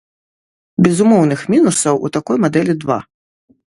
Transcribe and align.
Безумоўных 0.87 1.39
мінусаў 1.55 1.95
у 2.07 2.13
такой 2.17 2.37
мадэлі 2.47 2.73
два. 2.85 2.99